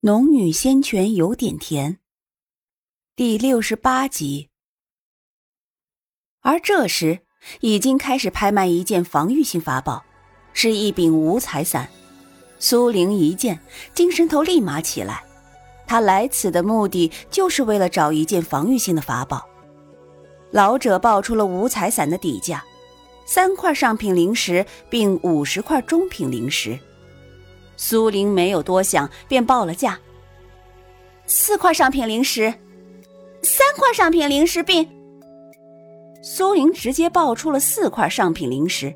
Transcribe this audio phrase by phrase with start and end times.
[0.00, 1.98] 农女仙泉有点甜。
[3.16, 4.48] 第六十八集。
[6.40, 7.22] 而这时，
[7.62, 10.04] 已经开始拍卖一件防御性法宝，
[10.52, 11.90] 是一柄五彩伞。
[12.60, 13.58] 苏玲一见，
[13.92, 15.24] 精神头立马起来。
[15.84, 19.48] 他来此的目的，就是为了找一件防御性的法宝。
[20.52, 22.64] 老者报出了五彩伞的底价：
[23.26, 26.78] 三块上品灵石，并五十块中品灵石。
[27.78, 29.98] 苏玲没有多想，便报了价：
[31.26, 32.52] 四块上品灵石，
[33.42, 34.86] 三块上品灵石并。
[36.20, 38.92] 苏玲直接报出了四块上品灵石，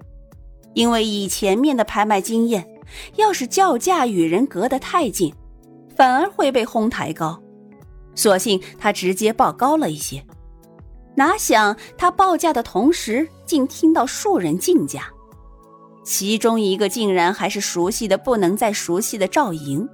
[0.75, 2.67] 因为以前面的拍卖经验，
[3.15, 5.33] 要是叫价与人隔得太近，
[5.95, 7.41] 反而会被哄抬高。
[8.17, 10.25] 所幸他直接报高了一些，
[11.15, 15.09] 哪想他报价的同时，竟听到数人竞价。
[16.03, 19.89] 其中一个竟然还是熟悉的不能再熟悉的赵莹。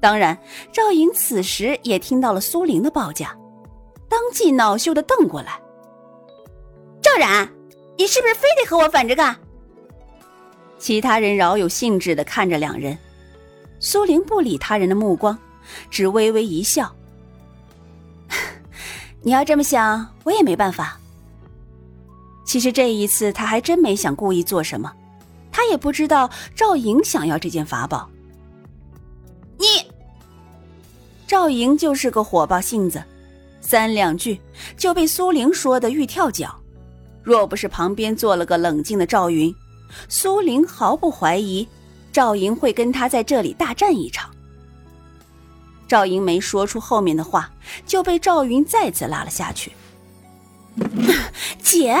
[0.00, 0.38] 当然，
[0.72, 3.36] 赵莹此时也听到了苏玲的报价，
[4.08, 5.60] 当即恼羞的瞪过来
[7.00, 7.48] ：“赵然，
[7.96, 9.36] 你是不是非得和我反着干？”
[10.78, 12.96] 其他人饶有兴致的看着两人，
[13.80, 15.36] 苏玲不理他人的目光，
[15.90, 16.94] 只微微一笑
[19.22, 21.00] ：“你要这么想，我也没办法。”
[22.46, 24.90] 其实这一次他还真没想故意做什么，
[25.50, 28.08] 他也不知道赵莹想要这件法宝。
[29.58, 29.66] 你，
[31.26, 33.02] 赵莹就是个火爆性子，
[33.60, 34.40] 三两句
[34.76, 36.54] 就被苏玲说的欲跳脚。
[37.22, 39.52] 若不是旁边坐了个冷静的赵云，
[40.08, 41.66] 苏玲毫不怀疑
[42.12, 44.30] 赵莹会跟他在这里大战一场。
[45.88, 47.50] 赵莹没说出后面的话，
[47.84, 49.72] 就被赵云再次拉了下去。
[51.60, 51.98] 姐。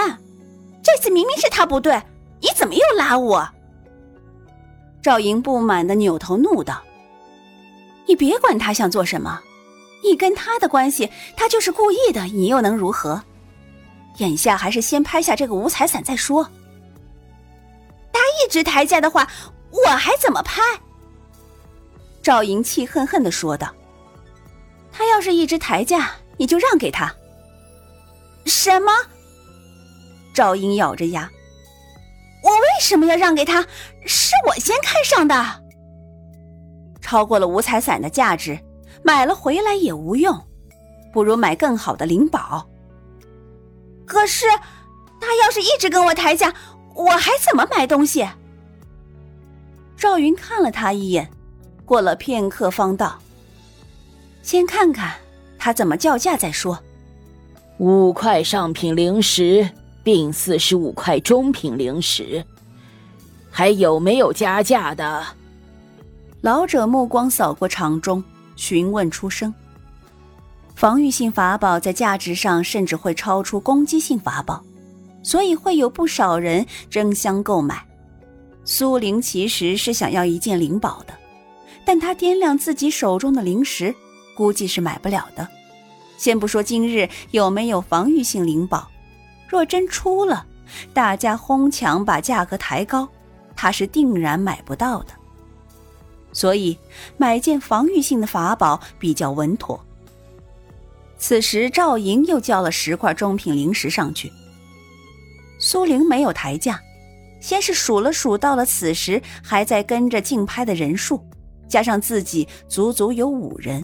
[0.86, 2.00] 这次明明是他不对，
[2.40, 3.48] 你怎么又拉我？
[5.02, 6.80] 赵莹不满的扭头怒道
[8.06, 9.40] ：“你别管他想做什么，
[10.04, 13.20] 你跟他的关系，他就是故意的，你又能如何？
[14.18, 16.48] 眼下还是先拍下这个五彩伞再说。
[18.12, 19.28] 他一直抬价的话，
[19.72, 20.62] 我还怎么拍？”
[22.22, 23.74] 赵莹气恨恨的说道
[24.92, 27.12] ：“他要是一直抬价，你就让给他。”
[28.46, 28.92] 什么？
[30.36, 31.30] 赵英咬着牙
[32.44, 33.62] ：“我为什么要让给他？
[34.04, 35.64] 是我先看上的。
[37.00, 38.60] 超过了五彩伞的价值，
[39.02, 40.38] 买了回来也无用，
[41.10, 42.68] 不如买更好的灵宝。
[44.04, 44.44] 可是，
[45.18, 46.52] 他要是一直跟我抬价，
[46.94, 48.28] 我还怎么买东西？”
[49.96, 51.30] 赵云看了他一眼，
[51.86, 53.18] 过了片刻方道
[54.44, 55.14] ：“先看看
[55.56, 56.78] 他怎么叫价再说。
[57.78, 59.66] 五块上品灵石。”
[60.06, 62.44] 并四十五块中品灵石，
[63.50, 65.26] 还有没有加价的？
[66.42, 68.22] 老者目光扫过场中，
[68.54, 69.52] 询问出声。
[70.76, 74.62] 防御性法宝在价值上甚至会超出攻击性法宝，
[75.24, 77.84] 所以会有不少人争相购买。
[78.64, 81.12] 苏玲其实是想要一件灵宝的，
[81.84, 83.92] 但她掂量自己手中的灵石，
[84.36, 85.48] 估计是买不了的。
[86.16, 88.88] 先不说今日有没有防御性灵宝。
[89.48, 90.46] 若真出了，
[90.92, 93.08] 大家哄抢把价格抬高，
[93.54, 95.12] 他是定然买不到的。
[96.32, 96.78] 所以
[97.16, 99.80] 买件防御性的法宝比较稳妥。
[101.18, 104.30] 此时赵莹又叫了十块中品灵石上去。
[105.58, 106.78] 苏玲没有抬价，
[107.40, 111.24] 先是数了数，到了此时还在跟着竞拍的人数，
[111.66, 113.82] 加上自己足足有五人。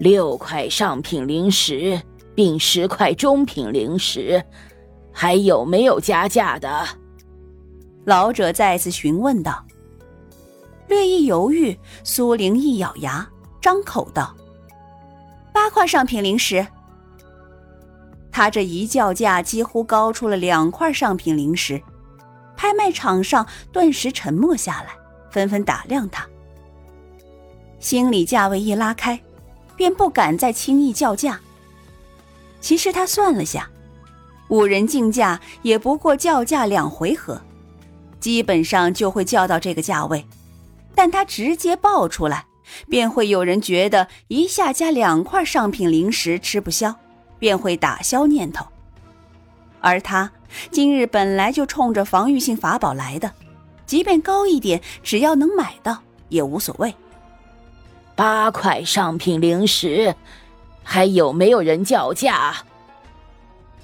[0.00, 2.00] 六块上品灵石。
[2.38, 4.40] 并十块中品灵石，
[5.12, 6.86] 还有没有加价的？
[8.04, 9.66] 老者再次询问道。
[10.86, 13.28] 略一犹豫，苏玲一咬牙，
[13.60, 14.36] 张口道
[15.52, 16.64] ：“八块上品灵石。”
[18.30, 21.82] 他这一叫价，几乎高出了两块上品灵石。
[22.56, 24.90] 拍卖场上顿时沉默下来，
[25.32, 26.24] 纷纷打量他。
[27.80, 29.18] 心里价位一拉开，
[29.74, 31.40] 便不敢再轻易叫价。
[32.60, 33.68] 其实他算了下，
[34.48, 37.40] 五人竞价也不过叫价两回合，
[38.20, 40.24] 基本上就会叫到这个价位。
[40.94, 42.44] 但他直接报出来，
[42.88, 46.94] 便会有人觉得一下加两块上品灵石吃不消，
[47.38, 48.66] 便会打消念头。
[49.80, 50.30] 而他
[50.72, 53.32] 今日本来就冲着防御性法宝来的，
[53.86, 56.92] 即便高一点，只要能买到也无所谓。
[58.16, 60.14] 八块上品灵石。
[60.90, 62.54] 还有没有人叫价？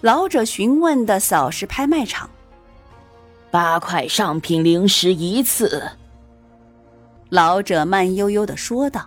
[0.00, 2.30] 老者询问的扫视拍卖场。
[3.50, 5.86] 八块上品灵石一次。
[7.28, 9.06] 老者慢悠悠的说道：“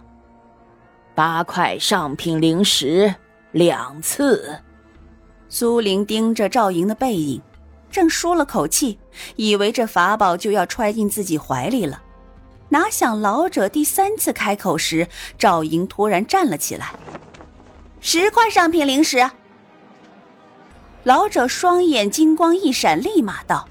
[1.15, 3.15] 八块上品灵石，
[3.51, 4.59] 两次。”
[5.49, 7.41] 苏玲盯着赵莹的背影，
[7.89, 8.99] 正舒了口气，
[9.37, 12.03] 以为这法宝就要揣进自己怀里了。
[12.69, 15.07] 哪想老者第三次开口时，
[15.39, 16.93] 赵莹突然站了起来
[18.09, 19.29] ：“十块上品灵石。”
[21.03, 23.67] 老者双眼金光一闪，立马道：“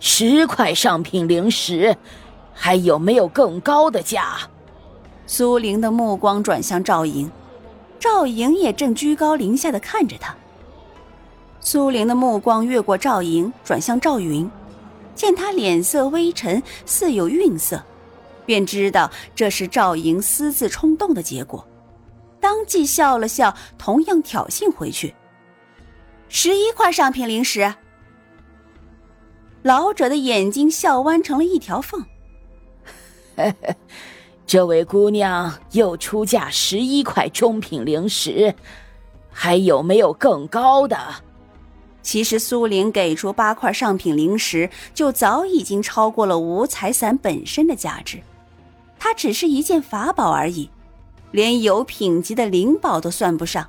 [0.00, 1.94] 十块上品灵石，
[2.54, 4.38] 还有没有更高的价？”
[5.28, 7.30] 苏玲的目光转向赵莹，
[8.00, 10.34] 赵莹也正居高临下的看着他。
[11.60, 14.50] 苏玲的目光越过赵莹，转向赵云，
[15.14, 17.82] 见他脸色微沉，似有愠色。
[18.46, 21.62] 便知道这是赵莹私自冲动的结果，
[22.42, 25.14] 当即笑了笑，同样挑衅回去。
[26.28, 27.72] 十一块上品灵石。
[29.62, 32.04] 老者的眼睛笑弯成了一条缝。
[34.44, 38.56] 这位姑娘又出价十一块中品灵石，
[39.30, 40.98] 还有没有更高的？
[42.02, 48.20] 其实苏玲给出八块上品灵石，就早已经超过了五彩伞本身的价值。
[48.98, 50.68] 它只是一件法宝而已，
[51.32, 53.68] 连有品级的灵宝都算不上。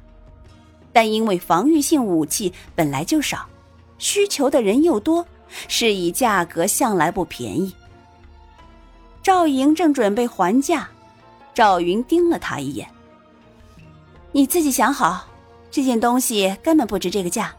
[0.91, 3.47] 但因为防御性武器本来就少，
[3.97, 5.25] 需求的人又多，
[5.67, 7.73] 是以价格向来不便宜。
[9.23, 10.87] 赵莹正准备还价，
[11.55, 12.87] 赵云盯了他一眼
[14.31, 15.25] ：“你自己想好，
[15.71, 17.55] 这件东西根本不值这个价。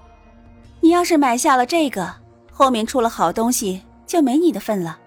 [0.81, 2.15] 你要是买下了这个，
[2.53, 5.01] 后面出了好东西就没你的份了。”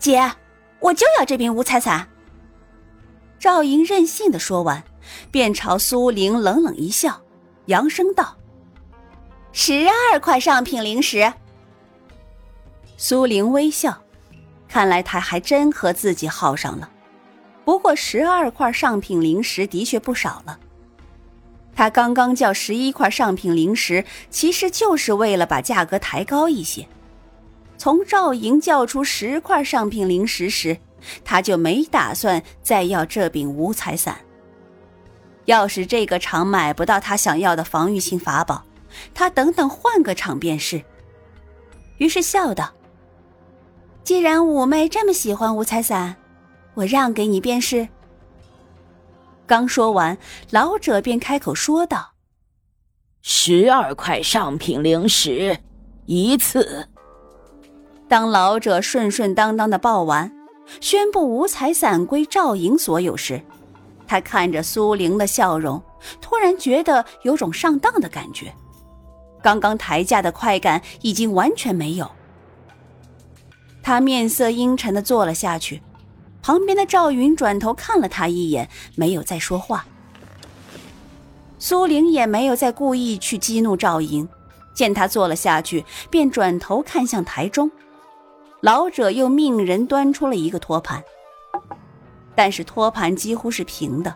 [0.00, 0.32] 姐。
[0.80, 2.08] 我就要这柄五彩伞。
[3.42, 4.84] 赵莹任性的说完，
[5.32, 7.20] 便朝苏玲冷冷一笑，
[7.66, 8.36] 扬声道
[9.50, 11.32] ：“十二块上品灵石。”
[12.96, 14.00] 苏玲微笑，
[14.68, 16.88] 看来他还真和自己耗上了。
[17.64, 20.56] 不过十二块上品灵石的确不少了。
[21.74, 26.86] 他刚刚叫十一块上品灵石，其实就是为了把价格抬高一些。
[27.76, 30.78] 从赵莹叫出十块上品灵石时，
[31.24, 34.18] 他就没打算再要这柄五彩伞。
[35.46, 38.64] 要是这个厂买不到他想要的防御性法宝，
[39.12, 40.82] 他等等换个厂便是。
[41.98, 42.72] 于是笑道
[44.04, 46.16] ：“既然五妹这么喜欢五彩伞，
[46.74, 47.88] 我让给你便是。”
[49.46, 50.16] 刚说完，
[50.50, 52.12] 老者便开口说道
[53.20, 55.58] ：“十二块上品灵石，
[56.06, 56.88] 一次。”
[58.08, 60.32] 当老者顺顺当当的报完，
[60.80, 63.40] 宣布五彩伞归赵莹所有时，
[64.06, 65.82] 他看着苏玲的笑容，
[66.20, 68.52] 突然觉得有种上当的感觉。
[69.42, 72.10] 刚刚抬价的快感已经完全没有。
[73.82, 75.82] 他面色阴沉的坐了下去，
[76.40, 79.84] 旁边的赵云转头看了他一眼，没有再说话。
[81.58, 84.28] 苏玲也没有再故意去激怒赵莹，
[84.74, 87.70] 见他坐了下去，便转头看向台中。
[88.62, 91.02] 老者又命人端出了一个托盘，
[92.36, 94.14] 但是托盘几乎是平的，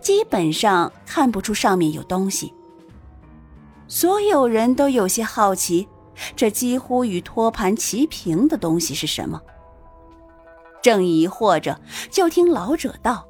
[0.00, 2.54] 基本上看不出上面有东西。
[3.88, 5.88] 所有人都有些好奇，
[6.36, 9.42] 这几乎与托盘齐平的东西是什么？
[10.80, 11.80] 正疑惑着，
[12.12, 13.26] 就听老者道：“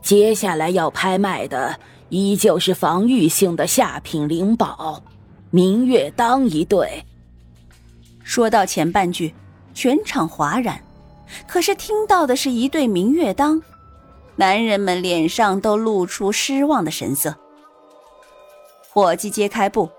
[0.00, 5.02] 接下来要拍卖的依旧是防御性的下品灵宝，
[5.50, 7.04] 明月当一对。”
[8.24, 9.32] 说到前半句，
[9.74, 10.80] 全场哗然，
[11.46, 13.62] 可是听到的是一对明月当，
[14.36, 17.36] 男人们脸上都露出失望的神色。
[18.88, 19.90] 伙计揭开布，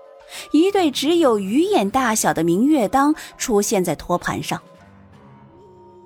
[0.50, 4.60] 一对只有鱼眼大小的明月当出现在托盘上。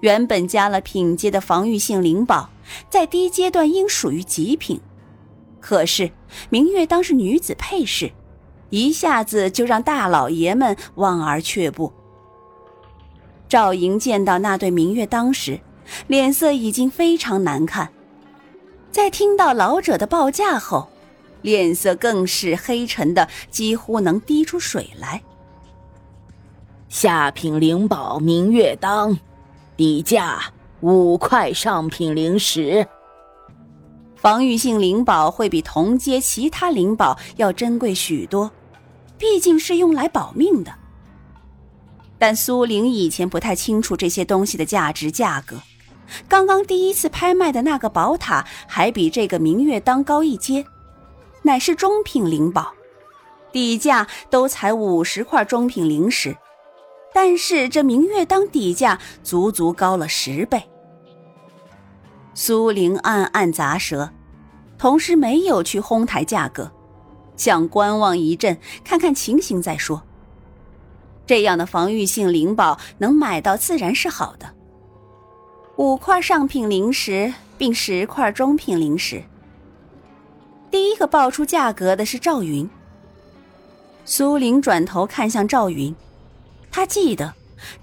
[0.00, 2.50] 原本加了品阶的防御性灵宝，
[2.90, 4.78] 在低阶段应属于极品，
[5.58, 6.10] 可是
[6.50, 8.12] 明月当是女子配饰，
[8.68, 11.90] 一下子就让大老爷们望而却步。
[13.50, 15.58] 赵莹见到那对明月当时，
[16.06, 17.90] 脸色已经非常难看，
[18.92, 20.88] 在听到老者的报价后，
[21.42, 25.20] 脸色更是黑沉的几乎能滴出水来。
[26.88, 29.18] 下品灵宝明月当，
[29.76, 30.40] 底价
[30.78, 32.86] 五块上品灵石。
[34.14, 38.52] 防御性灵宝会比同阶其他灵宝要珍贵许多，
[39.18, 40.72] 毕竟是用来保命的。
[42.20, 45.56] 但苏玲以前不太清楚这些东西的价值价格。
[46.28, 50.66] 刚刚第一次拍卖的那个宝塔还比这个明月当高一阶，
[51.42, 52.74] 乃是中品灵宝，
[53.50, 56.36] 底价都才五十块中品灵石。
[57.14, 60.62] 但是这明月当底价足足高了十倍。
[62.34, 64.10] 苏玲暗暗咂舌，
[64.76, 66.70] 同时没有去哄抬价格，
[67.36, 70.02] 想观望一阵，看看情形再说。
[71.30, 74.50] 这样的防御性灵宝能买到自然是好的。
[75.76, 79.22] 五块上品灵石，并十块中品灵石。
[80.72, 82.68] 第一个报出价格的是赵云。
[84.04, 85.94] 苏玲转头看向赵云，
[86.68, 87.32] 他记得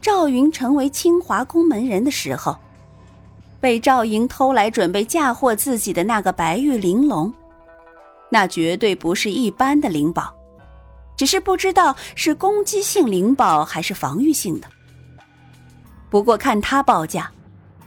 [0.02, 2.58] 赵云成为清华宫门人的时候，
[3.62, 7.34] 被赵莹偷来准备嫁祸自己的那个白玉玲珑，
[8.30, 10.34] 那绝对不是一般的灵宝，
[11.18, 14.68] 只是不知道是攻击性灵宝还是防御性的。
[16.10, 17.30] 不过看他报价，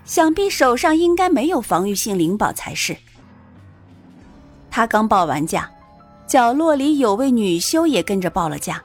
[0.04, 2.94] 想必手上应该没有防御性灵宝才是。
[4.70, 5.70] 他刚报完价。
[6.26, 8.84] 角落里有位女修也跟着报了价，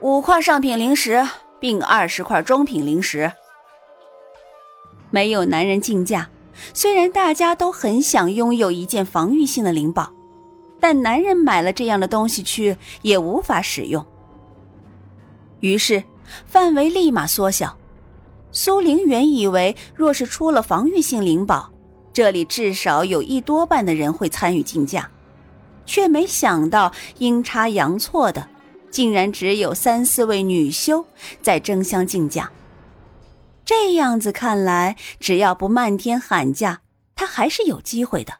[0.00, 1.24] 五块上品灵石，
[1.60, 3.30] 并二十块中品灵石。
[5.10, 6.28] 没有男人竞价，
[6.74, 10.10] 虽然大家都很想拥有一件防御性的灵宝，
[10.86, 14.06] 但男人买了这样的东西去也无法使用。
[15.58, 16.04] 于是
[16.46, 17.76] 范围立马缩小。
[18.52, 21.72] 苏玲原以为，若是出了防御性灵宝，
[22.12, 25.10] 这里至少有一多半的人会参与竞价。
[25.86, 28.48] 却没想到阴差阳错的，
[28.88, 31.04] 竟然只有三四位女修
[31.42, 32.48] 在争相竞价。
[33.64, 36.82] 这样子看来，只要不漫天喊价，
[37.16, 38.34] 他还是有机会的。